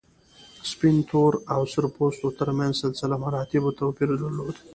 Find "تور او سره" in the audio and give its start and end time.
1.09-1.87